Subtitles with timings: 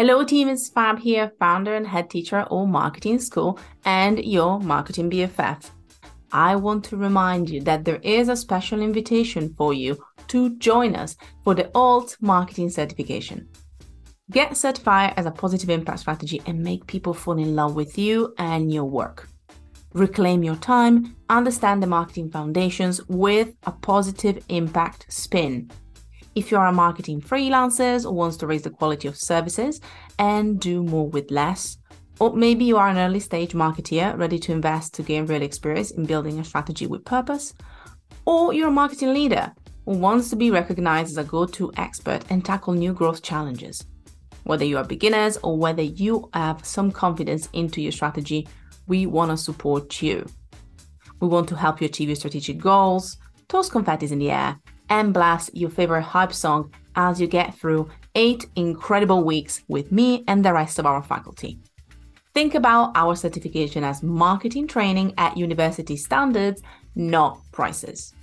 [0.00, 0.48] Hello, team.
[0.48, 5.68] It's Fab here, founder and head teacher at Alt Marketing School and your marketing BFF.
[6.32, 10.96] I want to remind you that there is a special invitation for you to join
[10.96, 13.46] us for the Alt Marketing Certification.
[14.30, 18.32] Get certified as a positive impact strategy and make people fall in love with you
[18.38, 19.28] and your work.
[19.92, 25.70] Reclaim your time, understand the marketing foundations with a positive impact spin.
[26.36, 29.80] If you are a marketing freelancer or wants to raise the quality of services
[30.18, 31.76] and do more with less,
[32.20, 35.90] or maybe you are an early stage marketeer ready to invest to gain real experience
[35.90, 37.52] in building a strategy with purpose,
[38.26, 39.52] or you're a marketing leader
[39.86, 43.84] who wants to be recognized as a go to expert and tackle new growth challenges.
[44.44, 48.46] Whether you are beginners or whether you have some confidence into your strategy,
[48.86, 50.26] we want to support you.
[51.20, 53.16] We want to help you achieve your strategic goals,
[53.48, 54.60] toss confetti in the air,
[54.90, 60.24] and blast your favorite hype song as you get through eight incredible weeks with me
[60.26, 61.58] and the rest of our faculty.
[62.34, 66.62] Think about our certification as marketing training at university standards,
[66.94, 68.14] not prices.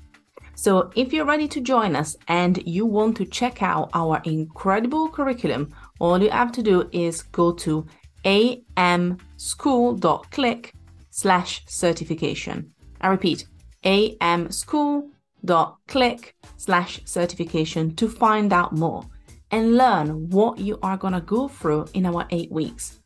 [0.55, 5.09] So, if you're ready to join us and you want to check out our incredible
[5.09, 7.85] curriculum, all you have to do is go to
[8.25, 10.73] amschool.click
[11.11, 12.71] slash certification.
[13.01, 13.45] I repeat,
[13.83, 15.16] amschool.click
[16.57, 19.03] slash certification to find out more
[19.51, 22.99] and learn what you are going to go through in our eight weeks.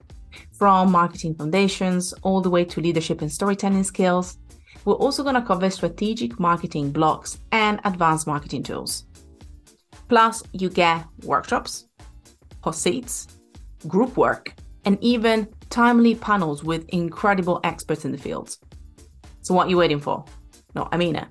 [0.51, 4.37] From marketing foundations all the way to leadership and storytelling skills,
[4.85, 9.05] we're also going to cover strategic marketing blocks and advanced marketing tools.
[10.07, 11.87] Plus, you get workshops,
[12.63, 13.27] hot seats,
[13.87, 18.57] group work, and even timely panels with incredible experts in the field.
[19.41, 20.25] So, what are you waiting for?
[20.75, 21.27] No, I mean it.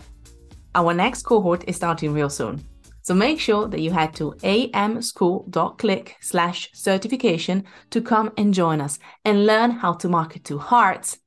[0.72, 2.64] Our next cohort is starting real soon.
[3.02, 9.00] So make sure that you head to amschool.click slash certification to come and join us
[9.24, 11.18] and learn how to market to hearts,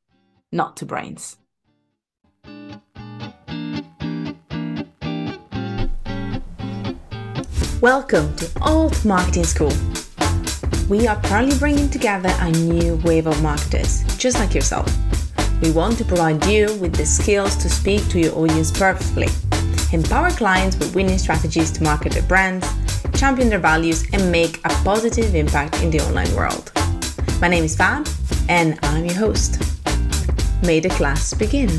[0.53, 1.35] not to brains.
[7.81, 9.73] Welcome to Alt Marketing School.
[10.87, 14.87] We are currently bringing together a new wave of marketers, just like yourself.
[15.63, 19.29] We want to provide you with the skills to speak to your audience perfectly,
[19.93, 22.67] empower clients with winning strategies to market their brands,
[23.17, 26.69] champion their values, and make a positive impact in the online world.
[27.39, 28.05] My name is Fab,
[28.49, 29.63] and I'm your host.
[30.65, 31.69] May the class begin.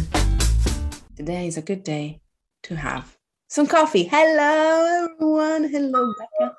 [1.14, 2.22] Today is a good day
[2.62, 3.18] to have
[3.48, 4.04] some coffee.
[4.04, 5.68] Hello, everyone.
[5.68, 6.56] Hello, Becca.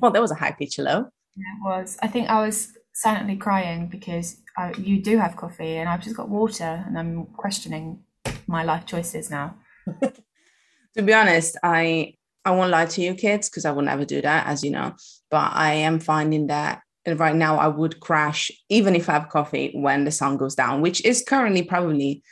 [0.00, 1.10] Well, that was a high pitch hello.
[1.36, 1.98] Yeah, it was.
[2.00, 6.16] I think I was silently crying because I, you do have coffee and I've just
[6.16, 8.00] got water and I'm questioning
[8.46, 9.56] my life choices now.
[10.02, 12.14] to be honest, I
[12.46, 14.94] I won't lie to you kids because I will never do that, as you know.
[15.30, 19.72] But I am finding that right now I would crash even if I have coffee
[19.74, 22.22] when the sun goes down, which is currently probably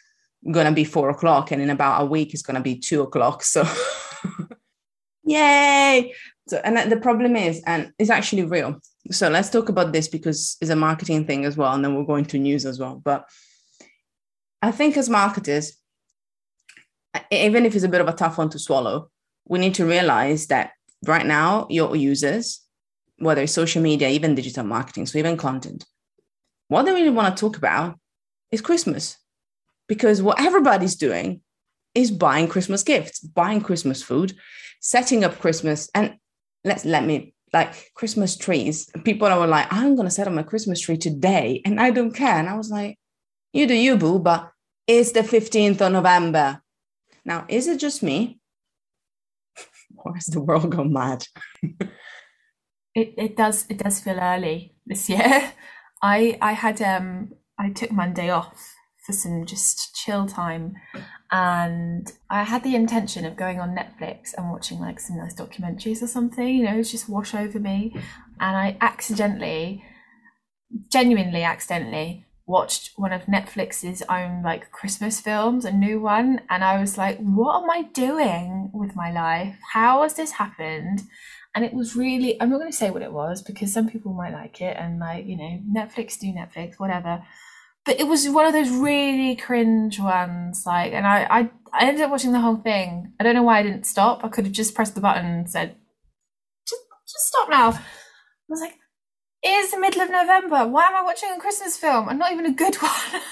[0.67, 3.65] to be four o'clock and in about a week it's to be two o'clock so
[5.25, 6.12] yay
[6.49, 8.81] so and the problem is and it's actually real
[9.11, 12.05] so let's talk about this because it's a marketing thing as well and then we'll
[12.05, 13.01] go into news as well.
[13.05, 13.29] But
[14.61, 15.77] i think as marketers
[17.31, 19.11] even if it's a bit of a tough one to swallow
[19.47, 20.71] we need to realize that
[21.07, 22.61] right now your users
[23.19, 25.84] whether it's social media even digital marketing so even content
[26.69, 27.99] what they really want to talk about
[28.53, 29.17] is christmas.
[29.89, 31.41] Because what everybody's doing
[31.95, 34.34] is buying Christmas gifts, buying Christmas food,
[34.81, 36.17] setting up Christmas, and
[36.65, 38.91] let's let me like Christmas trees.
[39.05, 42.37] People are like, I'm gonna set up my Christmas tree today, and I don't care.
[42.37, 42.99] And I was like,
[43.53, 44.51] you do you, boo, but
[44.87, 46.63] it's the 15th of November.
[47.25, 48.41] Now, is it just me?
[49.97, 51.27] or has the world gone mad?
[52.95, 55.53] it it does it does feel early this year.
[56.03, 58.75] I I had um I took Monday off
[59.05, 60.75] for some just chill time.
[61.31, 66.03] And I had the intention of going on Netflix and watching like some nice documentaries
[66.03, 67.93] or something, you know, just wash over me.
[68.41, 69.84] And I accidentally,
[70.91, 76.78] genuinely accidentally, watched one of Netflix's own like Christmas films, a new one, and I
[76.81, 79.57] was like, what am I doing with my life?
[79.72, 81.03] How has this happened?
[81.55, 84.13] And it was really, I'm not going to say what it was because some people
[84.13, 87.22] might like it and like, you know, Netflix do Netflix, whatever
[87.84, 92.03] but it was one of those really cringe ones like and I, I i ended
[92.03, 93.13] up watching the whole thing.
[93.19, 94.25] I don't know why i didn't stop.
[94.25, 95.77] I could have just pressed the button and said
[96.69, 97.71] just just stop now.
[97.71, 97.81] I
[98.49, 98.79] was like
[99.43, 100.67] it is the middle of november.
[100.67, 102.09] Why am i watching a christmas film?
[102.09, 103.23] And not even a good one.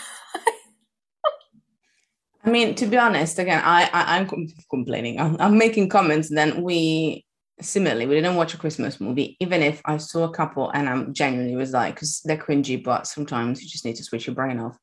[2.42, 4.26] I mean to be honest again i, I am
[4.70, 5.20] complaining.
[5.20, 7.24] I'm, I'm making comments then we
[7.60, 11.14] similarly, we didn't watch a Christmas movie, even if I saw a couple and I'm
[11.14, 14.58] genuinely was like, because they're cringy, but sometimes you just need to switch your brain
[14.58, 14.78] off.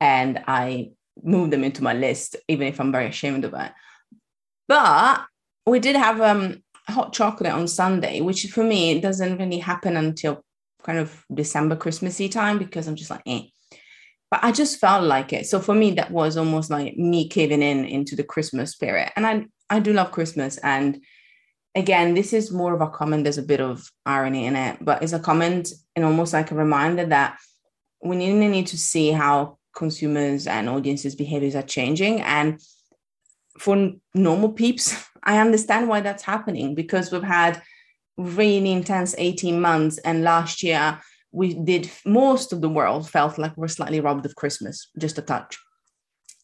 [0.00, 0.90] And I
[1.22, 3.72] moved them into my list, even if I'm very ashamed of it.
[4.68, 5.24] But
[5.66, 9.96] we did have um hot chocolate on Sunday, which for me it doesn't really happen
[9.96, 10.42] until
[10.82, 13.42] kind of December Christmassy time because I'm just like, eh.
[14.30, 15.46] But I just felt like it.
[15.46, 19.12] So for me, that was almost like me caving in into the Christmas spirit.
[19.16, 20.58] And I I do love Christmas.
[20.58, 21.00] And
[21.74, 23.24] again, this is more of a comment.
[23.24, 26.54] There's a bit of irony in it, but it's a comment and almost like a
[26.54, 27.38] reminder that
[28.02, 32.20] we really need to see how consumers and audiences' behaviors are changing.
[32.20, 32.60] And
[33.58, 37.62] for normal peeps, I understand why that's happening because we've had
[38.16, 39.98] really intense 18 months.
[39.98, 41.00] And last year,
[41.32, 45.22] we did most of the world felt like we're slightly robbed of Christmas, just a
[45.22, 45.58] touch.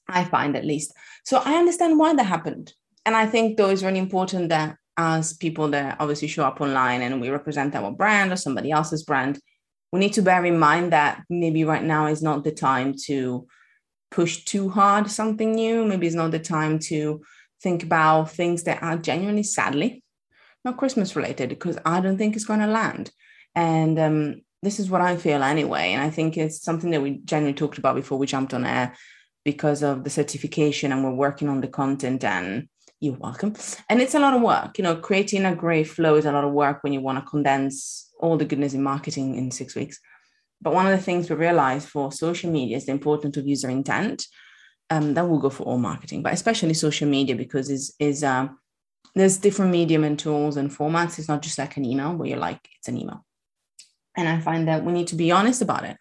[0.09, 0.93] I find at least.
[1.25, 2.73] So I understand why that happened.
[3.07, 7.01] And I think though it's really important that as people that obviously show up online
[7.01, 9.41] and we represent our brand or somebody else's brand,
[9.93, 13.47] we need to bear in mind that maybe right now is not the time to
[14.11, 15.87] push too hard something new.
[15.87, 17.23] Maybe it's not the time to
[17.63, 20.05] think about things that are genuinely, sadly,
[20.65, 23.11] not Christmas related, because I don't think it's going to land.
[23.55, 25.93] And um, this is what I feel anyway.
[25.93, 28.95] And I think it's something that we genuinely talked about before we jumped on air
[29.45, 32.69] because of the certification and we're working on the content and
[33.01, 33.55] you're welcome.
[33.89, 34.77] And it's a lot of work.
[34.79, 37.29] You know, creating a great flow is a lot of work when you want to
[37.29, 39.99] condense all the goodness in marketing in six weeks.
[40.61, 43.71] But one of the things we realized for social media is the importance of user
[43.71, 44.27] intent.
[44.91, 48.59] Um, that will go for all marketing, but especially social media because is is um,
[49.15, 51.17] there's different medium and tools and formats.
[51.17, 53.25] It's not just like an email where you're like it's an email.
[54.17, 55.97] And I find that we need to be honest about it.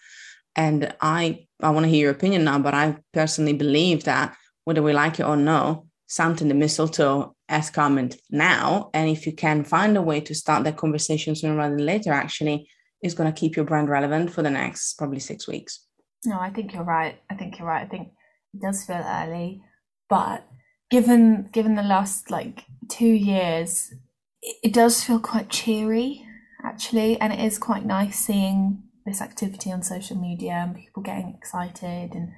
[0.55, 4.35] And I I want to hear your opinion now, but I personally believe that
[4.65, 8.89] whether we like it or no, And the mistletoe as come now.
[8.93, 12.11] And if you can find a way to start that conversation sooner rather than later,
[12.11, 12.67] actually,
[13.03, 15.85] is going to keep your brand relevant for the next probably six weeks.
[16.25, 17.19] No, I think you're right.
[17.29, 17.85] I think you're right.
[17.85, 18.09] I think
[18.53, 19.61] it does feel early,
[20.09, 20.45] but
[20.89, 23.93] given given the last like two years,
[24.41, 26.25] it, it does feel quite cheery
[26.63, 31.33] actually, and it is quite nice seeing this activity on social media and people getting
[31.37, 32.33] excited and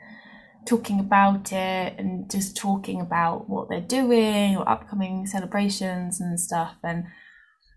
[0.66, 6.76] talking about it and just talking about what they're doing or upcoming celebrations and stuff
[6.84, 7.06] and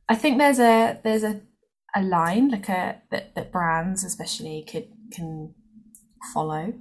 [0.09, 1.41] i think there's a there's a,
[1.97, 5.55] a line like a that, that brands especially could can
[6.33, 6.73] follow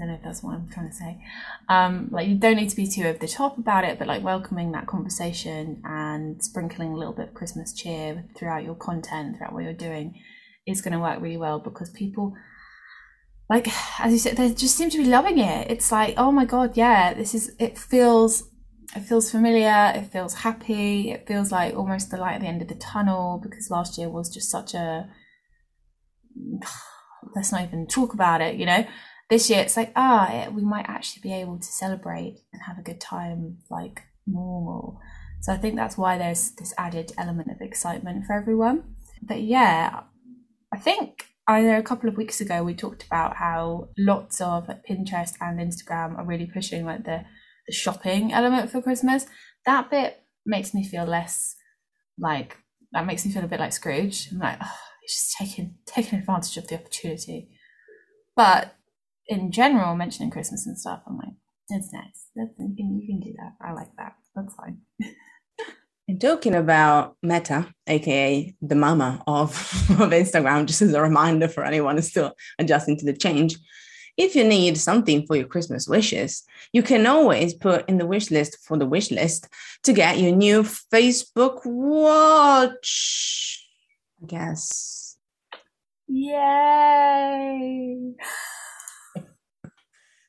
[0.00, 1.22] I don't know if that's what I'm trying to say.
[1.68, 4.22] Um, like you don't need to be too over the top about it, but like
[4.22, 9.52] welcoming that conversation and sprinkling a little bit of Christmas cheer throughout your content, throughout
[9.52, 10.18] what you're doing,
[10.66, 12.34] is going to work really well because people
[13.50, 13.66] like
[14.00, 15.70] as you said they just seem to be loving it.
[15.70, 18.48] It's like oh my god yeah this is it feels
[18.96, 22.62] it feels familiar it feels happy it feels like almost the light at the end
[22.62, 25.08] of the tunnel because last year was just such a
[27.34, 28.86] let's not even talk about it you know?
[29.28, 32.82] This year it's like ah we might actually be able to celebrate and have a
[32.82, 35.00] good time like normal.
[35.40, 38.94] So i think that's why there's this added element of excitement for everyone.
[39.22, 40.02] But yeah
[40.72, 44.68] i think I know a couple of weeks ago we talked about how lots of
[44.68, 47.24] like, Pinterest and Instagram are really pushing like the,
[47.66, 49.26] the shopping element for Christmas.
[49.66, 51.56] That bit makes me feel less
[52.16, 52.56] like
[52.92, 54.28] that makes me feel a bit like Scrooge.
[54.30, 57.48] I'm like, oh, he's just taking taking advantage of the opportunity.
[58.36, 58.76] But
[59.26, 61.34] in general, mentioning Christmas and stuff, I'm like,
[61.68, 62.28] it's nice.
[62.36, 63.54] That's, you, can, you can do that.
[63.60, 64.12] I like that.
[64.36, 64.82] That's fine.
[66.18, 69.50] Talking about Meta, aka the mama of,
[69.90, 73.56] of Instagram, just as a reminder for anyone who's still adjusting to the change.
[74.16, 78.30] If you need something for your Christmas wishes, you can always put in the wish
[78.30, 79.48] list for the wish list
[79.84, 83.66] to get your new Facebook watch.
[84.22, 85.16] I guess.
[86.08, 88.14] Yay!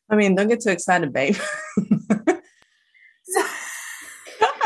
[0.10, 1.38] I mean, don't get too excited, babe.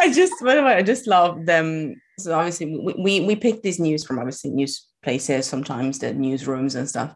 [0.06, 2.00] I just, I just love them.
[2.20, 6.76] So obviously, we, we we pick these news from obviously news places, sometimes the newsrooms
[6.76, 7.16] and stuff.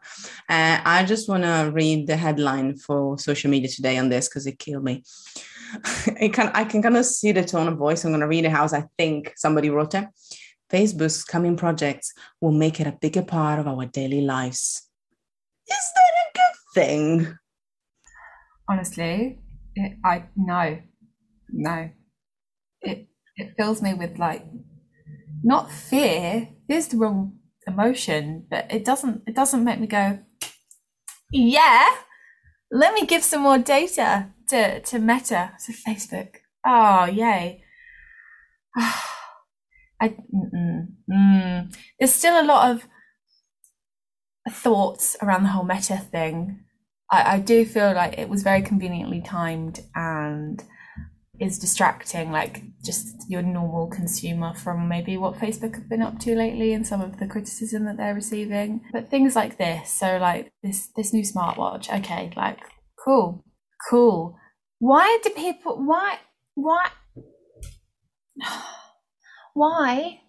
[0.50, 4.48] Uh, I just want to read the headline for social media today on this because
[4.48, 5.04] it killed me.
[6.20, 8.04] it can I can kind of see the tone of voice.
[8.04, 10.06] I'm going to read it how I think somebody wrote it.
[10.72, 14.90] Facebook's coming projects will make it a bigger part of our daily lives.
[15.68, 17.38] Is that a good thing?
[18.68, 19.40] Honestly,
[20.04, 20.80] I no,
[21.52, 21.90] no
[22.82, 24.46] it it fills me with like
[25.44, 30.20] not fear is the wrong emotion but it doesn't it doesn't make me go
[31.32, 31.90] yeah
[32.72, 36.36] let me give some more data to to meta to facebook.
[36.66, 37.64] Oh yay.
[40.02, 42.88] I mm, there's still a lot of
[44.50, 46.62] thoughts around the whole meta thing.
[47.12, 50.64] I, I do feel like it was very conveniently timed and
[51.40, 56.36] is distracting like just your normal consumer from maybe what Facebook have been up to
[56.36, 58.82] lately and some of the criticism that they're receiving.
[58.92, 62.60] But things like this, so like this this new smartwatch, okay, like
[63.04, 63.44] cool,
[63.90, 64.38] cool.
[64.80, 66.20] Why do people why
[66.56, 66.90] why
[69.54, 70.22] why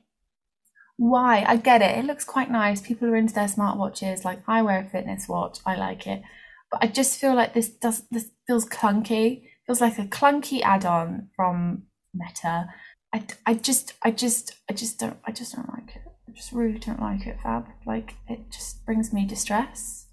[0.97, 1.99] why I get it.
[1.99, 2.83] It looks quite nice.
[2.83, 4.25] People are into their smartwatches.
[4.25, 5.59] Like I wear a fitness watch.
[5.65, 6.23] I like it.
[6.71, 11.29] But I just feel like this does this feels clunky feels like a clunky add-on
[11.37, 12.69] from Meta.
[13.15, 16.03] I, I just I just I just don't I just don't like it.
[16.29, 17.67] I just really don't like it, Fab.
[17.87, 20.09] Like it just brings me distress.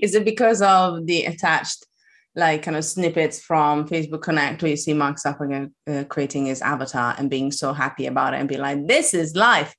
[0.00, 1.86] Is it because of the attached
[2.34, 6.60] like kind of snippets from Facebook Connect where you see Mark Zuckerberg uh, creating his
[6.60, 9.76] avatar and being so happy about it and be like, "This is life."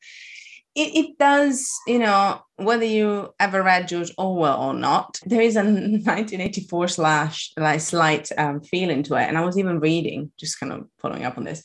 [0.75, 5.55] It, it does, you know, whether you ever read George Orwell or not, there is
[5.55, 9.27] a 1984 slash like slight um, feeling to it.
[9.27, 11.61] And I was even reading, just kind of following up on this,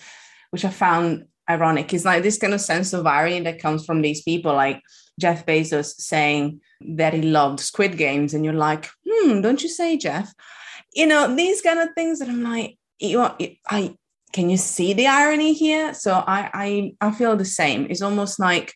[0.51, 1.95] which I found ironic.
[1.95, 4.83] Is like this kind of sense of irony that comes from these people, like
[5.19, 9.97] Jeff Bezos saying that he loved Squid Games, and you're like, hmm, don't you say,
[9.97, 10.33] Jeff?
[10.95, 13.37] You know, these kind of things that I'm like, you are,
[13.69, 13.95] I
[14.35, 15.95] can you see the irony here?
[15.95, 17.87] So I I I feel the same.
[17.89, 18.75] It's almost like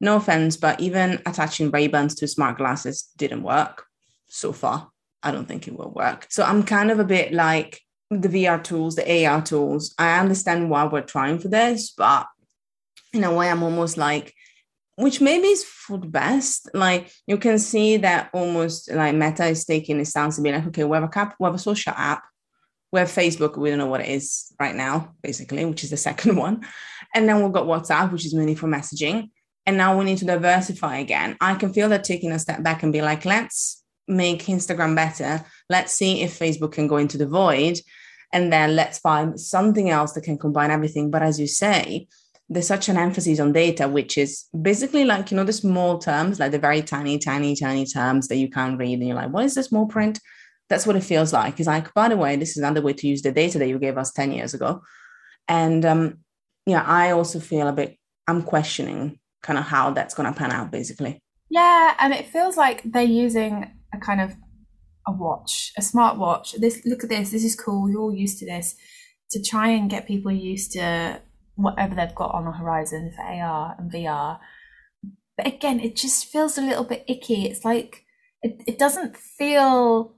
[0.00, 3.84] no offense, but even attaching Ray-Bans to smart glasses didn't work
[4.28, 4.90] so far.
[5.22, 6.26] I don't think it will work.
[6.30, 7.80] So I'm kind of a bit like
[8.10, 9.94] the VR tools, the AR tools.
[9.98, 12.26] I understand why we're trying for this, but
[13.12, 14.32] in a way, I'm almost like,
[14.96, 16.70] which maybe is for the best.
[16.72, 20.66] Like you can see that almost like Meta is taking a stance and being like,
[20.68, 22.24] okay, we have a cap, we have a social app,
[22.90, 25.96] we have Facebook, we don't know what it is right now, basically, which is the
[26.08, 26.66] second one.
[27.14, 29.28] And then we've got WhatsApp, which is mainly for messaging
[29.66, 31.36] and now we need to diversify again.
[31.40, 35.44] I can feel that taking a step back and be like, let's make Instagram better.
[35.68, 37.78] Let's see if Facebook can go into the void.
[38.32, 41.10] And then let's find something else that can combine everything.
[41.10, 42.08] But as you say,
[42.48, 46.40] there's such an emphasis on data, which is basically like, you know, the small terms,
[46.40, 48.98] like the very tiny, tiny, tiny terms that you can't read.
[48.98, 50.20] And you're like, what is the small print?
[50.68, 51.58] That's what it feels like.
[51.58, 53.78] It's like, by the way, this is another way to use the data that you
[53.78, 54.82] gave us 10 years ago.
[55.46, 56.18] And um,
[56.66, 60.52] yeah, I also feel a bit, I'm questioning kind of how that's going to pan
[60.52, 61.18] out basically.
[61.48, 64.36] Yeah and it feels like they're using a kind of
[65.06, 66.52] a watch a smart watch.
[66.52, 68.76] This look at this this is cool you're all used to this
[69.30, 71.20] to try and get people used to
[71.54, 74.38] whatever they've got on the horizon for ar and vr
[75.36, 77.46] but again it just feels a little bit icky.
[77.46, 78.04] It's like
[78.42, 80.14] it, it doesn't feel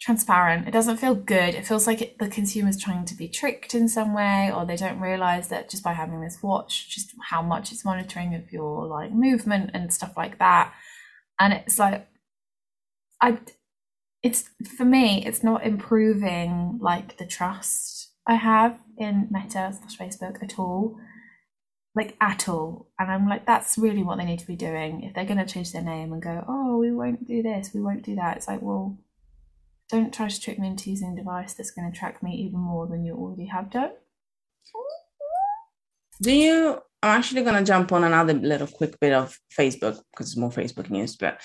[0.00, 0.68] transparent.
[0.68, 1.54] It doesn't feel good.
[1.54, 4.76] It feels like it, the consumer's trying to be tricked in some way, or they
[4.76, 8.86] don't realize that just by having this watch, just how much it's monitoring of your
[8.86, 10.72] like movement and stuff like that.
[11.40, 12.06] And it's like,
[13.20, 13.38] I,
[14.22, 20.42] it's for me, it's not improving like the trust I have in Meta slash Facebook
[20.42, 20.98] at all.
[21.94, 22.90] Like at all.
[22.98, 25.02] And I'm like, that's really what they need to be doing.
[25.02, 27.80] If they're going to change their name and go, oh, we won't do this, we
[27.80, 28.36] won't do that.
[28.36, 28.98] It's like, well,
[29.88, 32.58] don't try to trick me into using a device that's going to track me even
[32.58, 33.90] more than you already have done.
[36.20, 36.80] Do you?
[37.02, 40.50] I'm actually going to jump on another little quick bit of Facebook because it's more
[40.50, 41.40] Facebook news, but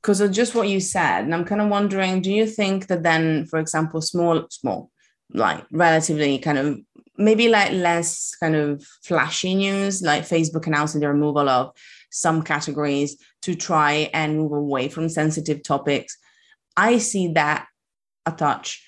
[0.00, 3.02] because of just what you said, and I'm kind of wondering, do you think that
[3.02, 4.90] then, for example, small, small,
[5.32, 6.78] like relatively kind of
[7.16, 11.72] maybe like less kind of flashy news, like Facebook announcing the removal of
[12.10, 16.16] some categories to try and move away from sensitive topics
[16.76, 17.66] I see that
[18.24, 18.82] a touch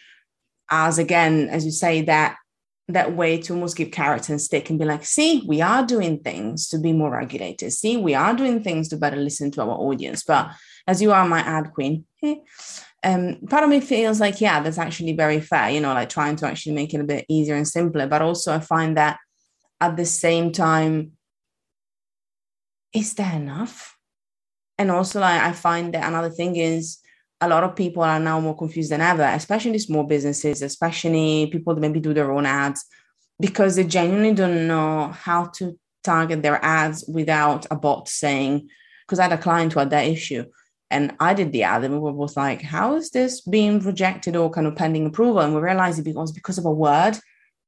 [0.71, 2.37] as again, as you say, that
[2.89, 6.21] that way to almost give carrots and stick and be like, see, we are doing
[6.21, 7.71] things to be more regulated.
[7.73, 10.25] See, we are doing things to better listen to our audience.
[10.25, 10.53] But
[10.87, 12.07] as you are my ad queen,
[13.05, 16.37] um, part of me feels like, yeah, that's actually very fair, you know, like trying
[16.37, 18.07] to actually make it a bit easier and simpler.
[18.07, 19.19] But also I find that
[19.83, 21.13] at the same time,
[22.95, 23.99] is there enough?
[24.79, 26.99] And also like I find that another thing is
[27.41, 31.75] a lot of people are now more confused than ever, especially small businesses, especially people
[31.75, 32.85] that maybe do their own ads,
[33.39, 38.69] because they genuinely don't know how to target their ads without a bot saying,
[39.07, 40.45] because I had a client who had that issue.
[40.91, 44.37] And I did the ad, and we were both like, how is this being rejected
[44.37, 45.41] or kind of pending approval?
[45.41, 47.19] And we realized it was because of a word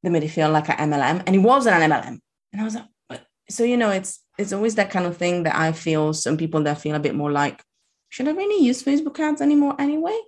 [0.03, 1.23] that made it feel like an MLM.
[1.27, 2.19] And it wasn't an MLM.
[2.53, 2.77] And I was
[3.11, 6.39] like, so you know, it's it's always that kind of thing that I feel some
[6.39, 7.63] people that feel a bit more like
[8.11, 10.19] should I really use Facebook ads anymore anyway?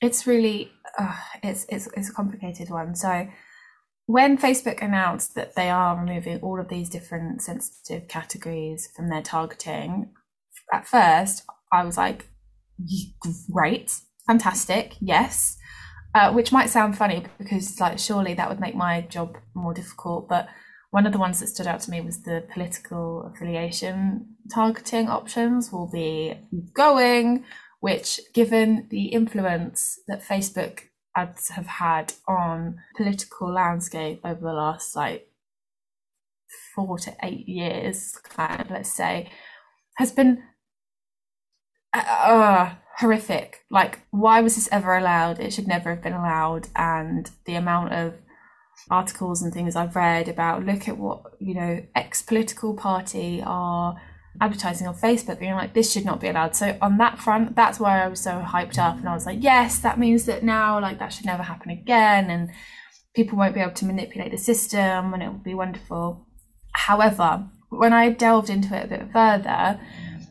[0.00, 2.96] It's really uh, it's it's it's a complicated one.
[2.96, 3.28] So
[4.06, 9.22] when Facebook announced that they are removing all of these different sensitive categories from their
[9.22, 10.10] targeting,
[10.72, 12.28] at first I was like,
[13.50, 13.94] great,
[14.26, 15.56] fantastic, yes.
[16.14, 20.28] Uh, which might sound funny because, like, surely that would make my job more difficult.
[20.28, 20.46] But
[20.92, 25.72] one of the ones that stood out to me was the political affiliation targeting options
[25.72, 26.34] will be
[26.74, 27.44] going,
[27.80, 30.80] which, given the influence that Facebook
[31.16, 35.30] ads have had on political landscape over the last like
[36.74, 39.30] four to eight years, kind of let's say,
[39.96, 40.42] has been
[41.94, 43.64] uh, uh, horrific.
[43.70, 45.40] Like, why was this ever allowed?
[45.40, 46.68] It should never have been allowed.
[46.76, 48.14] And the amount of
[48.90, 53.96] articles and things I've read about look at what you know ex political party are
[54.40, 56.56] advertising on Facebook, being like, this should not be allowed.
[56.56, 59.42] So on that front, that's why I was so hyped up, and I was like,
[59.42, 62.50] yes, that means that now like that should never happen again, and
[63.14, 66.26] people won't be able to manipulate the system, and it will be wonderful.
[66.72, 69.80] However, when I delved into it a bit further,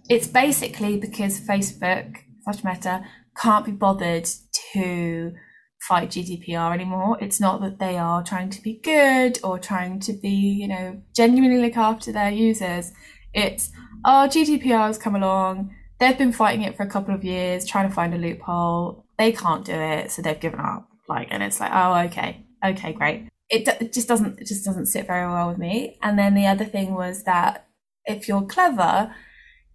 [0.10, 3.06] it's basically because Facebook, such Meta,
[3.38, 4.28] can't be bothered
[4.74, 5.34] to
[5.82, 7.18] fight GDPR anymore.
[7.20, 11.02] It's not that they are trying to be good or trying to be, you know,
[11.16, 12.92] genuinely look after their users.
[13.34, 13.72] It's
[14.06, 15.76] oh, GDPR has come along.
[16.00, 19.06] They've been fighting it for a couple of years, trying to find a loophole.
[19.18, 20.88] They can't do it, so they've given up.
[21.08, 23.28] Like, and it's like, oh, okay, okay, great.
[23.50, 25.98] It, it just doesn't, it just doesn't sit very well with me.
[26.02, 27.68] And then the other thing was that
[28.06, 29.14] if you're clever,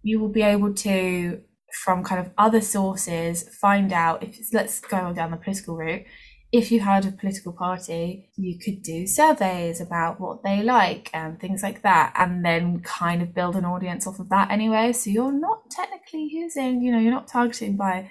[0.01, 1.41] you will be able to,
[1.83, 6.03] from kind of other sources, find out if let's go on down the political route
[6.51, 11.39] if you had a political party, you could do surveys about what they like and
[11.39, 14.93] things like that, and then kind of build an audience off of that anyway.
[14.93, 18.09] So you're not technically using, you know, you're not targeting by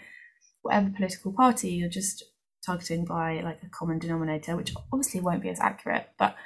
[0.60, 2.24] whatever political party, you're just
[2.64, 6.36] targeting by like a common denominator, which obviously won't be as accurate, but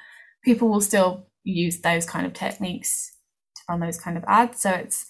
[0.44, 3.16] people will still use those kind of techniques
[3.56, 4.60] to run those kind of ads.
[4.60, 5.06] So it's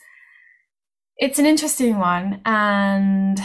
[1.20, 3.38] it's an interesting one and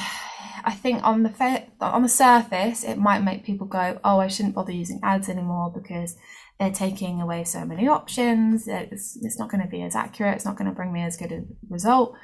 [0.65, 4.27] I think on the fa- on the surface, it might make people go, "Oh, I
[4.27, 6.17] shouldn't bother using ads anymore because
[6.59, 8.67] they're taking away so many options.
[8.67, 10.35] It's, it's not going to be as accurate.
[10.35, 12.15] It's not going to bring me as good a result."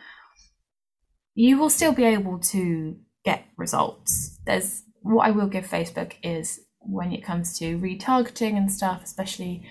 [1.36, 4.40] You will still be able to get results.
[4.46, 9.64] There's what I will give Facebook is when it comes to retargeting and stuff, especially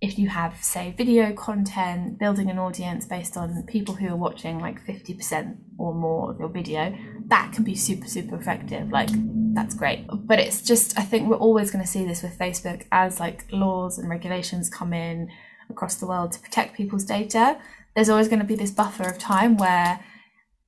[0.00, 4.58] if you have, say, video content, building an audience based on people who are watching
[4.58, 6.94] like 50% or more of your video,
[7.28, 8.90] that can be super, super effective.
[8.90, 9.08] Like,
[9.54, 10.06] that's great.
[10.12, 13.46] But it's just, I think we're always going to see this with Facebook as like
[13.50, 15.30] laws and regulations come in
[15.70, 17.58] across the world to protect people's data.
[17.94, 20.04] There's always going to be this buffer of time where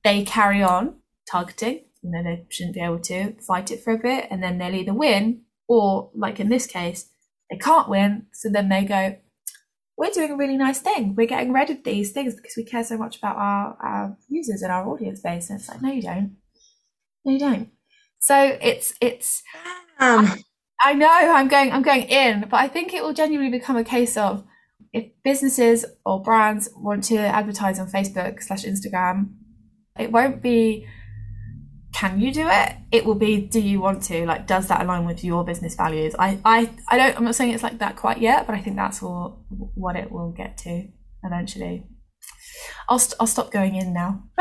[0.03, 0.95] they carry on
[1.29, 4.57] targeting, you know, they shouldn't be able to fight it for a bit, and then
[4.57, 7.11] they'll either win or, like in this case,
[7.49, 8.27] they can't win.
[8.33, 9.17] So then they go,
[9.97, 11.15] we're doing a really nice thing.
[11.15, 14.61] We're getting rid of these things because we care so much about our, our users
[14.61, 15.49] and our audience base.
[15.49, 16.37] And it's like, no, you don't.
[17.25, 17.69] No, you don't.
[18.19, 19.43] So it's it's
[19.99, 20.25] um.
[20.25, 20.43] I,
[20.81, 23.83] I know I'm going I'm going in, but I think it will genuinely become a
[23.83, 24.45] case of
[24.93, 29.33] if businesses or brands want to advertise on Facebook slash Instagram,
[29.97, 30.87] it won't be
[31.93, 32.75] can you do it?
[32.91, 34.25] It will be do you want to?
[34.25, 36.15] Like does that align with your business values?
[36.17, 38.75] I i i don't i'm not saying it's like that quite yet but i think
[38.75, 40.87] that's what what it will get to
[41.23, 41.85] eventually.
[42.87, 44.23] I'll, st- I'll stop going in now.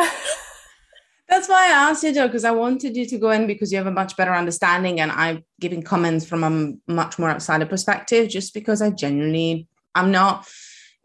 [1.28, 3.76] That's why i asked you though because i wanted you to go in because you
[3.76, 8.30] have a much better understanding and i'm giving comments from a much more outsider perspective
[8.30, 10.48] just because i genuinely i'm not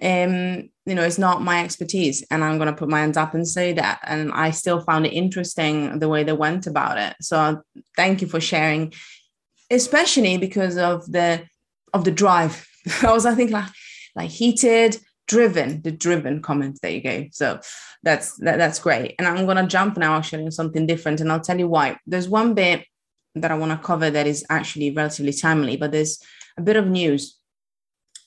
[0.03, 3.33] um you know it's not my expertise and i'm going to put my hands up
[3.33, 7.15] and say that and i still found it interesting the way they went about it.
[7.21, 7.61] So
[7.95, 8.93] thank you for sharing
[9.71, 11.43] especially because of the
[11.93, 12.67] of the drive.
[13.03, 13.69] I was i think like
[14.15, 17.29] like heated driven the driven comment that you gave.
[17.31, 17.59] So
[18.03, 19.15] that's that, that's great.
[19.17, 21.97] And i'm going to jump now actually on something different and i'll tell you why.
[22.05, 22.85] There's one bit
[23.35, 26.19] that i want to cover that is actually relatively timely but there's
[26.57, 27.39] a bit of news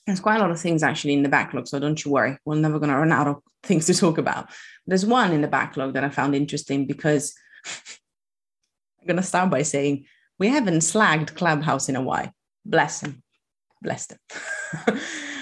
[0.07, 2.37] there's quite a lot of things actually in the backlog, so don't you worry.
[2.45, 4.49] We're never going to run out of things to talk about.
[4.87, 7.35] There's one in the backlog that I found interesting because
[9.01, 10.05] I'm going to start by saying
[10.39, 12.31] we haven't slagged Clubhouse in a while.
[12.65, 13.21] Bless them.
[13.81, 14.19] Bless them.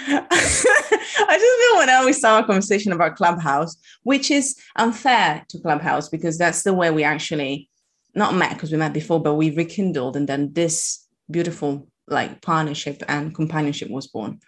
[0.07, 5.59] I just feel when I always start a conversation about Clubhouse, which is unfair to
[5.59, 7.69] Clubhouse because that's the way we actually
[8.15, 13.03] not met because we met before, but we rekindled, and then this beautiful like partnership
[13.07, 14.39] and companionship was born.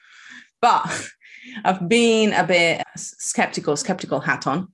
[0.62, 1.10] But
[1.64, 4.70] I've been a bit skeptical, skeptical hat on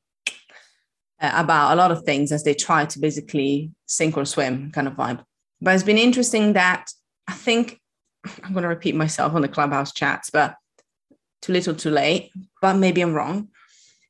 [1.22, 4.88] uh, about a lot of things as they try to basically sink or swim kind
[4.88, 5.24] of vibe.
[5.62, 6.90] But it's been interesting that
[7.28, 7.80] I think
[8.44, 10.56] I'm going to repeat myself on the Clubhouse chats, but
[11.42, 12.32] too little, too late.
[12.62, 13.50] But maybe I'm wrong.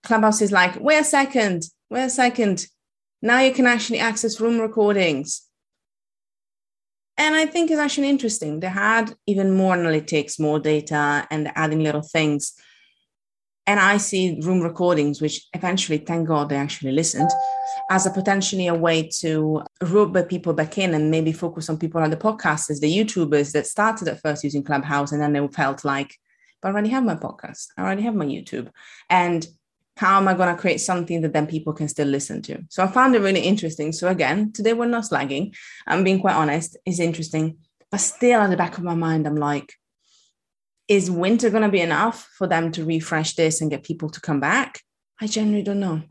[0.03, 2.67] Clubhouse is like, wait a second, wait a second.
[3.21, 5.43] Now you can actually access room recordings.
[7.17, 8.59] And I think it's actually interesting.
[8.59, 12.53] They had even more analytics, more data, and adding little things.
[13.65, 17.29] And I see room recordings, which eventually, thank God, they actually listened,
[17.89, 22.01] as a potentially a way to rope people back in and maybe focus on people
[22.01, 25.85] on the podcasters, the YouTubers that started at first using Clubhouse and then they felt
[25.85, 26.17] like,
[26.61, 28.69] but I already have my podcast, I already have my YouTube.
[29.09, 29.47] And
[29.97, 32.63] how am I going to create something that then people can still listen to?
[32.69, 33.91] So I found it really interesting.
[33.91, 35.55] So again, today we're not slagging.
[35.85, 37.57] I'm being quite honest, it's interesting.
[37.91, 39.73] But still at the back of my mind, I'm like,
[40.87, 44.19] is winter going to be enough for them to refresh this and get people to
[44.19, 44.81] come back?
[45.21, 46.01] I genuinely don't know.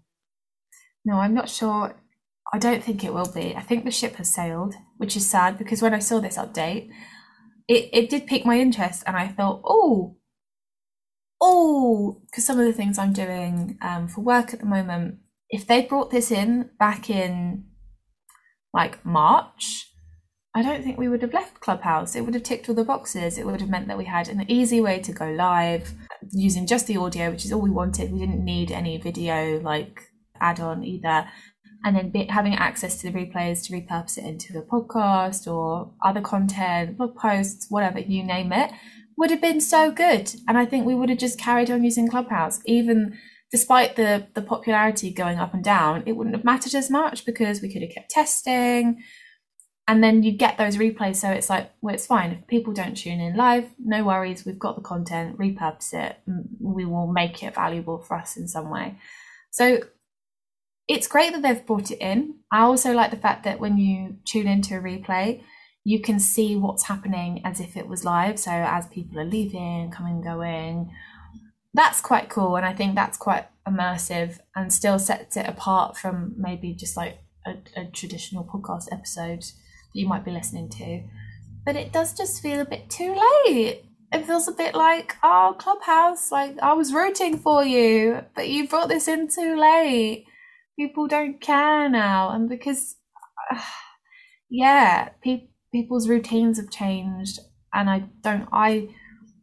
[1.04, 1.94] No, I'm not sure.
[2.52, 3.54] I don't think it will be.
[3.56, 6.90] I think the ship has sailed, which is sad because when I saw this update,
[7.66, 10.16] it, it did pique my interest and I thought, oh,
[11.42, 15.16] oh, because some of the things I'm doing um, for work at the moment,
[15.50, 17.64] if they brought this in back in
[18.72, 19.88] like March,
[20.54, 22.14] I don't think we would have left Clubhouse.
[22.14, 23.38] It would have ticked all the boxes.
[23.38, 25.92] It would have meant that we had an easy way to go live
[26.30, 28.12] using just the audio, which is all we wanted.
[28.12, 30.00] We didn't need any video like
[30.40, 31.26] add on either.
[31.84, 35.92] And then be, having access to the replays to repurpose it into a podcast or
[36.04, 38.70] other content, blog posts, whatever, you name it
[39.18, 40.34] would have been so good.
[40.48, 43.18] And I think we would have just carried on using Clubhouse, even
[43.50, 46.02] despite the the popularity going up and down.
[46.06, 49.02] It wouldn't have mattered as much because we could have kept testing.
[49.88, 52.32] And then you get those replays, so it's like, well, it's fine.
[52.32, 54.46] If people don't tune in live, no worries.
[54.46, 56.18] We've got the content, repurpose it.
[56.28, 58.98] Mm, we will make it valuable for us in some way.
[59.50, 59.80] So
[60.88, 62.36] it's great that they've brought it in.
[62.52, 65.42] I also like the fact that when you tune into a replay,
[65.84, 68.38] you can see what's happening as if it was live.
[68.38, 70.92] So as people are leaving, coming, going,
[71.74, 72.56] that's quite cool.
[72.56, 77.18] And I think that's quite immersive and still sets it apart from maybe just like
[77.46, 81.02] a, a traditional podcast episode that you might be listening to.
[81.64, 83.16] But it does just feel a bit too
[83.46, 83.84] late.
[84.12, 88.68] It feels a bit like, oh, Clubhouse, like I was rooting for you, but you
[88.68, 90.26] brought this in too late.
[90.78, 92.30] People don't care now.
[92.30, 92.96] And because,
[93.50, 93.60] uh,
[94.50, 97.40] yeah, people people's routines have changed
[97.72, 98.88] and I don't I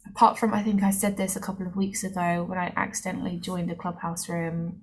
[0.07, 3.37] apart from I think I said this a couple of weeks ago when I accidentally
[3.37, 4.81] joined a clubhouse room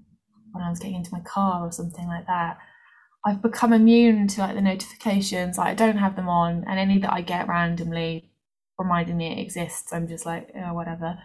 [0.53, 2.59] when I was getting into my car or something like that.
[3.25, 5.59] I've become immune to like the notifications.
[5.59, 8.31] Like I don't have them on and any that I get randomly
[8.79, 11.19] reminding me it exists, I'm just like, oh whatever.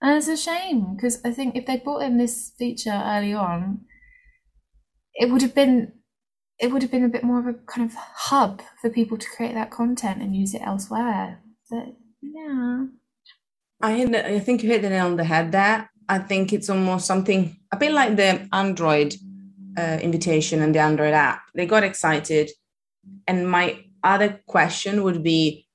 [0.00, 3.84] And it's a shame because I think if they'd brought in this feature early on,
[5.14, 5.92] it would have been
[6.62, 9.28] it would have been a bit more of a kind of hub for people to
[9.28, 11.40] create that content and use it elsewhere.
[11.68, 12.84] But yeah.
[13.82, 15.90] I, I think you hit the nail on the head there.
[16.08, 19.16] I think it's almost something a bit like the Android
[19.76, 21.42] uh, invitation and the Android app.
[21.52, 22.52] They got excited.
[23.26, 25.66] And my other question would be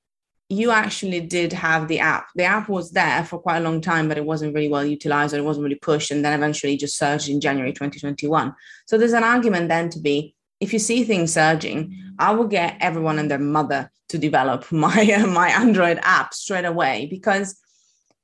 [0.48, 2.28] you actually did have the app.
[2.34, 5.34] The app was there for quite a long time, but it wasn't really well utilized
[5.34, 6.10] or it wasn't really pushed.
[6.10, 8.54] And then eventually just surged in January 2021.
[8.86, 12.76] So there's an argument then to be if you see things surging, I will get
[12.80, 17.58] everyone and their mother to develop my uh, my Android app straight away because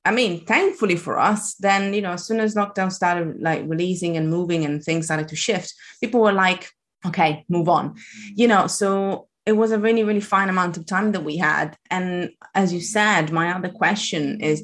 [0.03, 4.17] I mean, thankfully for us, then you know, as soon as lockdown started like releasing
[4.17, 6.69] and moving and things started to shift, people were like,
[7.07, 7.95] okay, move on.
[8.35, 11.75] You know, so it was a really, really fine amount of time that we had.
[11.89, 14.63] And as you said, my other question is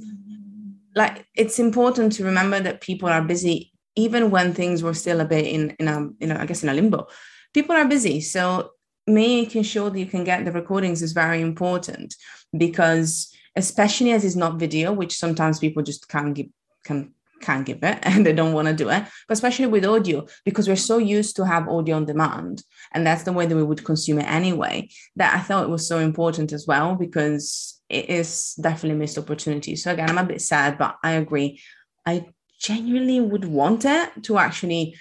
[0.95, 5.25] like it's important to remember that people are busy even when things were still a
[5.25, 7.07] bit in in a you know, I guess in a limbo
[7.53, 8.21] people are busy.
[8.21, 8.71] So
[9.07, 12.15] making sure that you can get the recordings is very important
[12.57, 16.47] because especially as it's not video, which sometimes people just can't give
[16.83, 20.25] can can't give it and they don't want to do it but especially with audio
[20.45, 23.63] because we're so used to have audio on demand and that's the way that we
[23.63, 28.09] would consume it anyway that i thought it was so important as well because it
[28.09, 31.59] is definitely missed opportunity so again i'm a bit sad but i agree
[32.05, 32.23] i
[32.59, 34.95] genuinely would want it to actually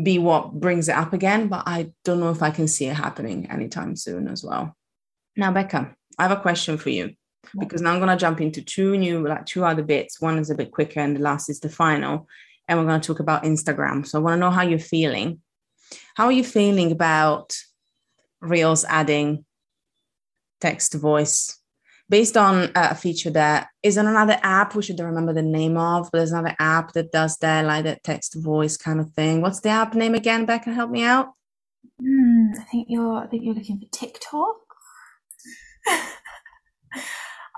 [0.00, 1.48] be what brings it up again.
[1.48, 4.76] But I don't know if I can see it happening anytime soon as well.
[5.36, 7.14] Now, Becca, I have a question for you
[7.58, 10.20] because now I'm going to jump into two new, like two other bits.
[10.20, 12.28] One is a bit quicker, and the last is the final.
[12.68, 14.06] And we're going to talk about Instagram.
[14.06, 15.40] So I want to know how you're feeling.
[16.14, 17.56] How are you feeling about
[18.40, 19.44] Reels adding
[20.60, 21.58] text to voice
[22.12, 26.10] based on a feature that is on another app we should remember the name of
[26.12, 29.60] but there's another app that does that like that text voice kind of thing what's
[29.60, 31.32] the app name again becca help me out
[32.00, 34.56] mm, i think you're i think you're looking for tiktok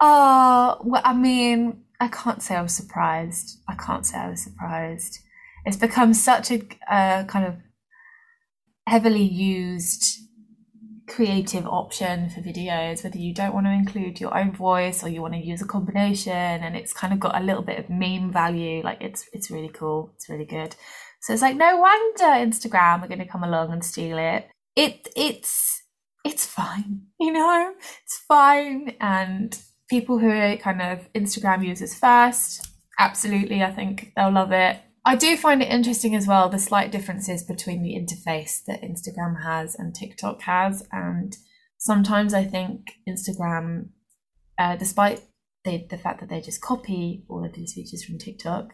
[0.00, 3.60] Oh, well, I mean, I can't say I was surprised.
[3.68, 5.20] I can't say I was surprised.
[5.64, 7.56] It's become such a uh, kind of
[8.86, 10.20] heavily used
[11.06, 15.22] creative option for videos, whether you don't want to include your own voice or you
[15.22, 18.32] want to use a combination, and it's kind of got a little bit of meme
[18.32, 18.82] value.
[18.82, 20.12] Like it's it's really cool.
[20.14, 20.74] It's really good.
[21.20, 24.48] So it's like no wonder Instagram are going to come along and steal it.
[24.76, 25.82] It it's
[26.24, 28.96] it's fine, you know, it's fine.
[29.00, 32.66] And people who are kind of Instagram users first,
[32.98, 34.78] absolutely, I think they'll love it.
[35.06, 39.42] I do find it interesting as well the slight differences between the interface that Instagram
[39.42, 40.86] has and TikTok has.
[40.90, 41.36] And
[41.76, 43.88] sometimes I think Instagram,
[44.58, 45.20] uh, despite
[45.64, 48.72] the, the fact that they just copy all of these features from TikTok,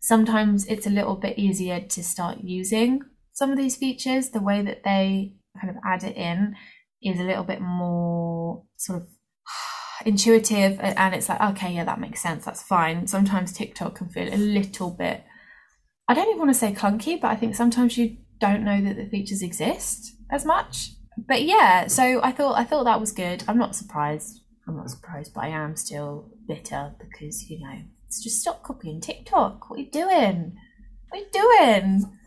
[0.00, 3.00] sometimes it's a little bit easier to start using
[3.32, 4.28] some of these features.
[4.28, 6.54] The way that they kind of add it in
[7.02, 9.08] is a little bit more sort of
[10.04, 14.32] intuitive and it's like okay yeah that makes sense that's fine sometimes tiktok can feel
[14.32, 15.22] a little bit
[16.12, 18.96] I don't even want to say clunky, but I think sometimes you don't know that
[18.96, 20.90] the features exist as much.
[21.16, 23.42] But yeah, so I thought I thought that was good.
[23.48, 24.42] I'm not surprised.
[24.68, 29.00] I'm not surprised, but I am still bitter because you know it's just stop copying
[29.00, 29.70] TikTok.
[29.70, 30.58] What are you doing?
[31.08, 32.18] What are you doing?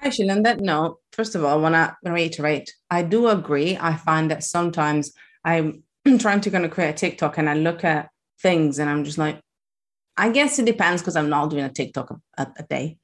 [0.00, 2.72] Actually, on that note, first of all, I want to reiterate.
[2.88, 3.76] I do agree.
[3.80, 5.12] I find that sometimes
[5.44, 5.82] I'm
[6.20, 8.10] trying to kind of create a TikTok and I look at
[8.40, 9.40] things and I'm just like,
[10.16, 12.98] I guess it depends because I'm not doing a TikTok a, a, day,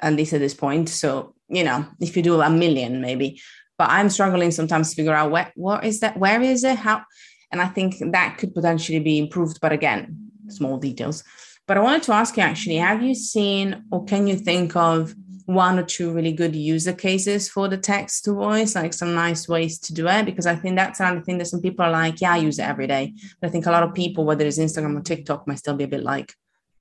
[0.00, 0.88] at least at this point.
[0.88, 3.40] So, you know, if you do a million, maybe.
[3.78, 7.02] But I'm struggling sometimes to figure out where what is that, where is it, how,
[7.50, 9.60] and I think that could potentially be improved.
[9.60, 11.24] But again, small details.
[11.66, 15.14] But I wanted to ask you actually, have you seen or can you think of
[15.46, 19.48] one or two really good user cases for the text to voice, like some nice
[19.48, 20.24] ways to do it?
[20.24, 22.68] Because I think that's another thing that some people are like, yeah, I use it
[22.68, 23.14] every day.
[23.40, 25.84] But I think a lot of people, whether it's Instagram or TikTok, might still be
[25.84, 26.34] a bit like,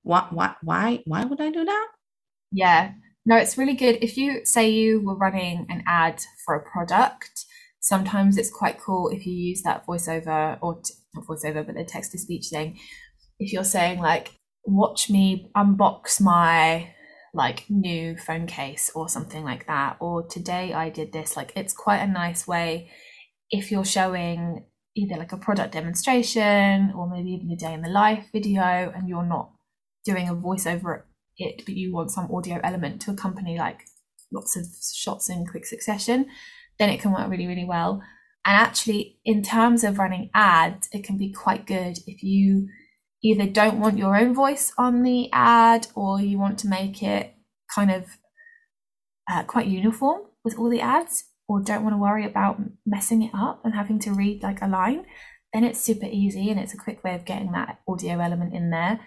[0.03, 1.87] what, what, why, why would I do that?
[2.51, 2.93] Yeah,
[3.25, 3.97] no, it's really good.
[4.01, 7.45] If you say you were running an ad for a product,
[7.79, 11.83] sometimes it's quite cool if you use that voiceover or t- not voiceover, but the
[11.83, 12.79] text to speech thing.
[13.39, 14.31] If you're saying like,
[14.65, 16.93] watch me unbox my
[17.33, 21.73] like new phone case or something like that, or today I did this, like it's
[21.73, 22.91] quite a nice way
[23.51, 27.89] if you're showing either like a product demonstration or maybe even a day in the
[27.89, 29.51] life video and you're not
[30.05, 31.03] doing a voiceover
[31.37, 33.85] it, but you want some audio element to accompany like
[34.31, 36.27] lots of shots in quick succession,
[36.79, 38.01] then it can work really, really well.
[38.45, 42.69] And actually, in terms of running ads, it can be quite good if you
[43.23, 47.35] either don't want your own voice on the ad or you want to make it
[47.73, 48.17] kind of
[49.31, 53.31] uh, quite uniform with all the ads or don't want to worry about messing it
[53.35, 55.05] up and having to read like a line,
[55.53, 58.71] then it's super easy and it's a quick way of getting that audio element in
[58.71, 58.99] there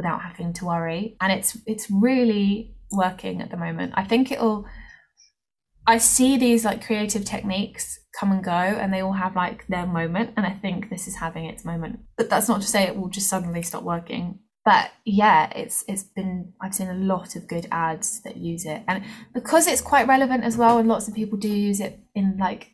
[0.00, 1.16] without having to worry.
[1.20, 3.92] And it's it's really working at the moment.
[3.96, 4.66] I think it'll
[5.86, 9.86] I see these like creative techniques come and go and they all have like their
[9.86, 12.00] moment and I think this is having its moment.
[12.16, 14.38] But that's not to say it will just suddenly stop working.
[14.64, 18.82] But yeah, it's it's been I've seen a lot of good ads that use it.
[18.88, 22.38] And because it's quite relevant as well and lots of people do use it in
[22.38, 22.72] like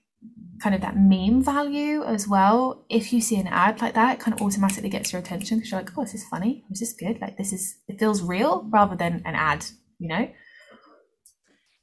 [0.60, 2.84] kind of that meme value as well.
[2.88, 5.70] If you see an ad like that, it kind of automatically gets your attention because
[5.70, 6.64] you're like, oh, this is funny.
[6.70, 7.20] Is this good?
[7.20, 9.64] Like this is it feels real rather than an ad,
[9.98, 10.28] you know?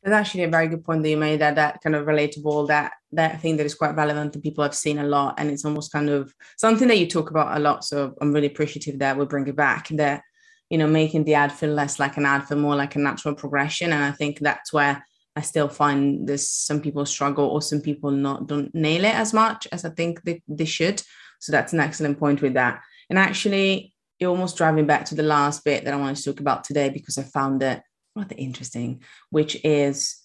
[0.03, 2.93] That's actually a very good point that you made that that kind of relatable, that
[3.13, 5.35] that thing that is quite relevant and people have seen a lot.
[5.37, 7.85] And it's almost kind of something that you talk about a lot.
[7.85, 9.87] So I'm really appreciative that we bring it back.
[9.89, 10.21] That,
[10.69, 13.35] you know, making the ad feel less like an ad, feel more like a natural
[13.35, 13.93] progression.
[13.93, 18.11] And I think that's where I still find this some people struggle or some people
[18.11, 21.01] not don't nail it as much as I think they, they should.
[21.39, 22.81] So that's an excellent point with that.
[23.09, 26.39] And actually, you're almost driving back to the last bit that I wanted to talk
[26.39, 27.81] about today because I found it
[28.15, 30.23] rather interesting, which is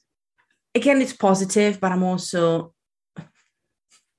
[0.75, 2.75] again, it's positive, but I'm also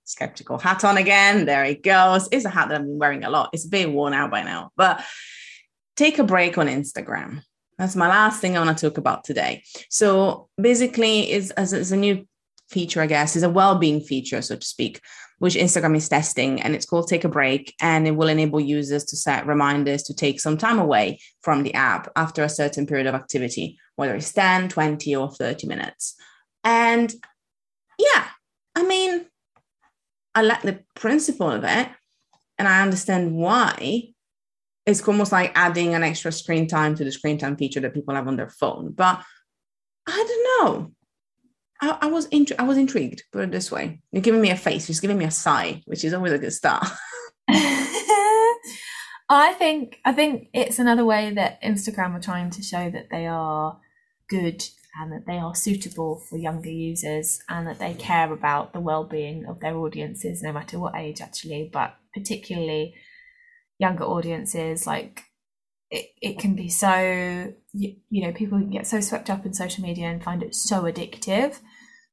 [0.03, 0.57] skeptical.
[0.57, 1.45] Hat on again.
[1.45, 2.27] There it goes.
[2.31, 3.51] It's a hat that I've been wearing a lot.
[3.53, 5.03] It's a bit worn out by now, but
[5.95, 7.43] take a break on Instagram.
[7.79, 9.63] That's my last thing I want to talk about today.
[9.89, 12.27] So basically, is as, a new
[12.69, 14.99] feature, I guess, is a well-being feature, so to speak,
[15.37, 19.05] which Instagram is testing, and it's called Take a Break, and it will enable users
[19.05, 23.07] to set reminders to take some time away from the app after a certain period
[23.07, 26.15] of activity, whether it's 10, 20, or 30 minutes.
[26.65, 27.13] And
[27.97, 28.25] yeah,
[28.75, 29.25] I mean,
[30.35, 31.87] I like the principle of it,
[32.57, 34.09] and I understand why
[34.89, 38.15] it's almost like adding an extra screen time to the screen time feature that people
[38.15, 38.91] have on their phone.
[38.91, 39.23] But
[40.07, 40.91] I don't know.
[41.81, 43.23] I, I was int- I was intrigued.
[43.31, 46.03] Put it this way: you're giving me a face, you're giving me a sigh, which
[46.03, 46.85] is always a good start.
[49.31, 53.27] I think I think it's another way that Instagram are trying to show that they
[53.27, 53.79] are
[54.27, 54.63] good
[54.99, 59.45] and that they are suitable for younger users and that they care about the well-being
[59.45, 62.93] of their audiences no matter what age actually but particularly
[63.79, 65.23] younger audiences like
[65.89, 69.53] it, it can be so you, you know people can get so swept up in
[69.53, 71.59] social media and find it so addictive.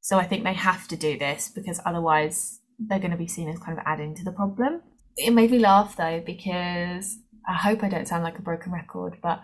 [0.01, 3.49] So i think they have to do this because otherwise they're going to be seen
[3.49, 4.83] as kind of adding to the problem.
[5.17, 9.17] It made me laugh though because i hope i don't sound like a broken record
[9.23, 9.41] but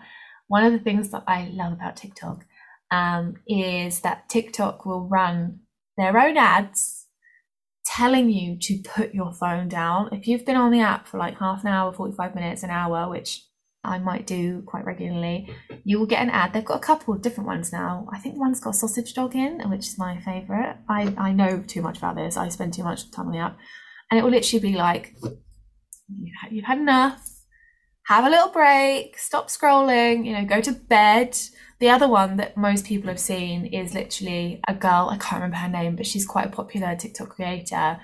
[0.47, 2.45] one of the things that i love about tiktok
[2.91, 5.61] um, is that tiktok will run
[5.97, 7.02] their own ads
[7.95, 11.37] telling you to put your phone down if you've been on the app for like
[11.37, 13.45] half an hour 45 minutes an hour which
[13.85, 15.53] I might do quite regularly,
[15.83, 16.53] you will get an ad.
[16.53, 18.07] They've got a couple of different ones now.
[18.13, 20.77] I think one's got sausage dog in, which is my favourite.
[20.87, 22.37] I, I know too much about this.
[22.37, 23.57] I spend too much time on the app.
[24.09, 25.15] And it will literally be like,
[26.49, 27.29] you've had enough,
[28.05, 31.37] have a little break, stop scrolling, you know, go to bed.
[31.83, 35.57] The other one that most people have seen is literally a girl, I can't remember
[35.57, 37.99] her name, but she's quite a popular TikTok creator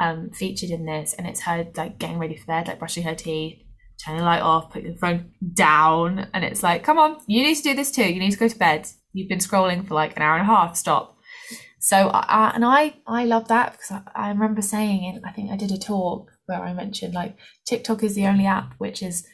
[0.00, 1.14] um, featured in this.
[1.14, 3.62] And it's her like getting ready for bed, like brushing her teeth
[4.04, 7.54] turning the light off, putting the phone down, and it's like, come on, you need
[7.54, 8.12] to do this too.
[8.12, 8.88] You need to go to bed.
[9.12, 10.76] You've been scrolling for like an hour and a half.
[10.76, 11.16] Stop.
[11.78, 15.52] So, uh, and I, I love that because I, I remember saying, in, I think
[15.52, 19.24] I did a talk where I mentioned like TikTok is the only app which is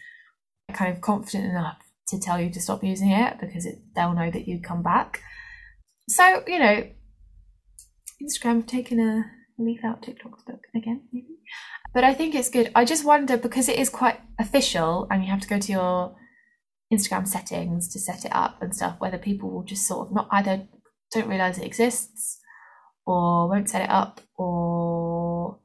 [0.74, 1.78] kind of confident enough
[2.09, 5.21] to tell you to stop using it because it, they'll know that you come back.
[6.09, 6.88] So, you know,
[8.23, 9.25] Instagram have taken a
[9.59, 11.38] leaf out TikTok's book again, maybe.
[11.92, 12.71] But I think it's good.
[12.75, 16.16] I just wonder because it is quite official and you have to go to your
[16.92, 20.29] Instagram settings to set it up and stuff, whether people will just sort of not
[20.31, 20.66] either
[21.12, 22.38] don't realize it exists
[23.07, 25.59] or won't set it up or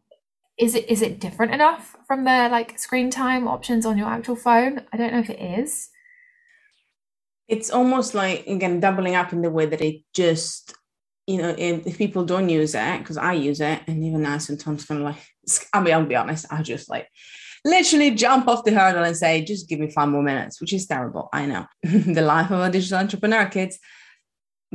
[0.57, 4.35] is it is it different enough from the like screen time options on your actual
[4.35, 4.81] phone?
[4.93, 5.89] I don't know if it is.
[7.51, 10.73] It's almost like again doubling up in the way that it just
[11.27, 14.37] you know, if, if people don't use it, because I use it, and even I
[14.39, 15.23] sometimes kind of like,
[15.73, 17.07] I mean, I'll be honest, I just like
[17.63, 20.87] literally jump off the hurdle and say, just give me five more minutes, which is
[20.87, 21.29] terrible.
[21.31, 23.79] I know the life of a digital entrepreneur, kids,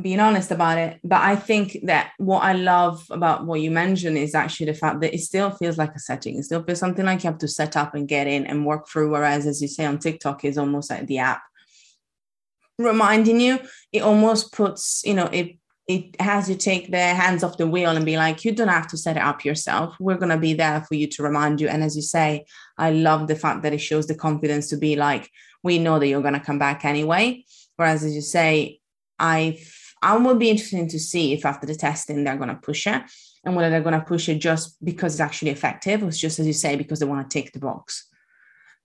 [0.00, 1.00] being honest about it.
[1.02, 5.00] But I think that what I love about what you mentioned is actually the fact
[5.00, 6.38] that it still feels like a setting.
[6.38, 8.88] It still feels something like you have to set up and get in and work
[8.88, 9.10] through.
[9.10, 11.42] Whereas, as you say on TikTok, is almost like the app
[12.78, 13.60] reminding you.
[13.92, 17.90] It almost puts, you know, it it has you take the hands off the wheel
[17.90, 19.94] and be like, you don't have to set it up yourself.
[20.00, 21.68] We're going to be there for you to remind you.
[21.68, 22.44] And as you say,
[22.76, 25.30] I love the fact that it shows the confidence to be like,
[25.62, 27.44] we know that you're going to come back anyway.
[27.76, 28.80] Whereas, as you say,
[29.18, 29.60] I
[30.02, 33.02] I will be interested to see if after the testing they're going to push it
[33.44, 36.46] and whether they're going to push it just because it's actually effective or just as
[36.46, 38.08] you say because they want to tick the box.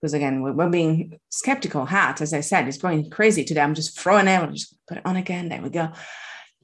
[0.01, 1.85] Because again, we're, we're being skeptical.
[1.85, 3.61] Hat, as I said, is going crazy today.
[3.61, 4.39] I'm just throwing it.
[4.39, 5.49] I'll just put it on again.
[5.49, 5.91] There we go.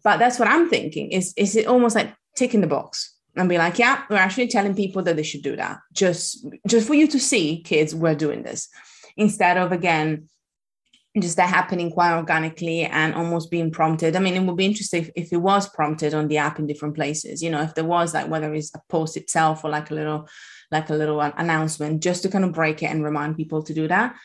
[0.04, 1.12] But that's what I'm thinking.
[1.12, 4.76] Is is it almost like ticking the box and be like, yeah, we're actually telling
[4.76, 5.80] people that they should do that.
[5.93, 8.69] Just just for you to see, kids, we're doing this.
[9.15, 10.28] Instead of again,
[11.21, 14.15] just that happening quite organically and almost being prompted.
[14.15, 16.67] I mean, it would be interesting if, if it was prompted on the app in
[16.67, 19.91] different places, you know, if there was like whether it's a post itself or like
[19.91, 20.28] a little
[20.72, 23.88] like a little announcement just to kind of break it and remind people to do
[23.88, 24.16] that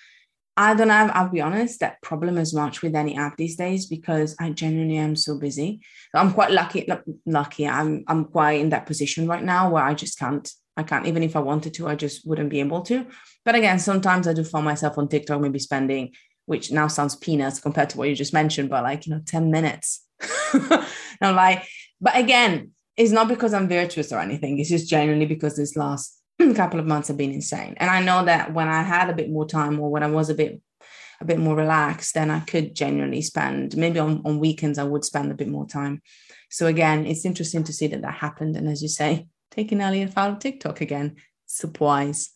[0.57, 3.87] I don't have, I'll be honest, that problem as much with any app these days
[3.87, 5.81] because I genuinely am so busy.
[6.15, 6.87] I'm quite lucky,
[7.25, 7.67] lucky.
[7.67, 11.23] I'm I'm quite in that position right now where I just can't, I can't, even
[11.23, 13.07] if I wanted to, I just wouldn't be able to.
[13.47, 16.13] But again, sometimes I do find myself on TikTok maybe spending,
[16.45, 19.51] which now sounds peanuts compared to what you just mentioned, but like, you know, 10
[19.51, 20.05] minutes.
[20.53, 21.67] I'm like,
[21.99, 24.59] but again, it's not because I'm virtuous or anything.
[24.59, 27.75] It's just genuinely because this last a couple of months have been insane.
[27.79, 30.31] And I know that when I had a bit more time or when I was
[30.31, 30.61] a bit
[31.21, 35.05] a bit more relaxed, then I could genuinely spend maybe on, on weekends I would
[35.05, 36.03] spend a bit more time.
[36.51, 38.57] So again, it's interesting to see that that happened.
[38.57, 42.31] And as you say, taking Elliot out of TikTok again, surprise.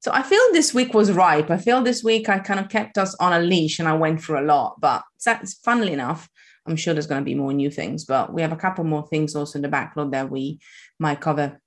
[0.00, 1.50] So I feel this week was ripe.
[1.50, 4.20] I feel this week I kind of kept us on a leash and I went
[4.20, 4.80] through a lot.
[4.80, 6.28] But that's funnily enough,
[6.66, 8.04] I'm sure there's going to be more new things.
[8.04, 10.58] But we have a couple more things also in the backlog that we
[10.98, 11.61] might cover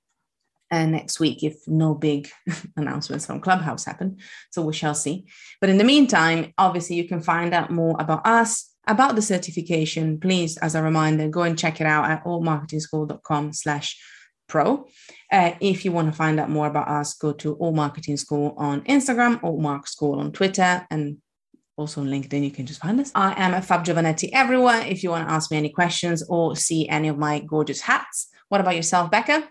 [0.76, 2.28] uh, next week if no big
[2.76, 4.18] announcements from Clubhouse happen.
[4.50, 5.26] So we shall see.
[5.60, 10.20] But in the meantime, obviously, you can find out more about us, about the certification.
[10.20, 13.98] Please, as a reminder, go and check it out at altmarketingschool.com slash
[14.48, 14.86] pro.
[15.32, 18.54] Uh, if you want to find out more about us, go to Alt Marketing School
[18.56, 21.18] on Instagram, All Mark School on Twitter, and
[21.76, 23.10] also on LinkedIn, you can just find us.
[23.14, 24.82] I am Fab Giovanetti everywhere.
[24.86, 28.28] If you want to ask me any questions or see any of my gorgeous hats.
[28.48, 29.48] What about yourself, Becca?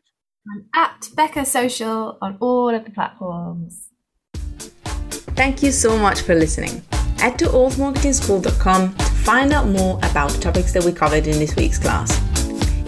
[0.48, 3.90] I'm at Becca Social on all of the platforms.
[5.36, 6.84] Thank you so much for listening.
[7.18, 11.56] Head to altmarketingschool.com to find out more about the topics that we covered in this
[11.56, 12.22] week's class.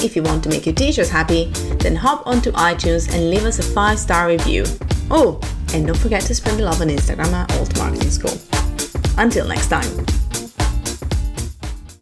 [0.03, 1.45] If you want to make your teachers happy,
[1.79, 4.63] then hop onto iTunes and leave us a 5-star review.
[5.09, 5.39] Oh,
[5.73, 8.37] and don't forget to spread the love on Instagram at Alt Marketing School.
[9.17, 10.05] Until next time.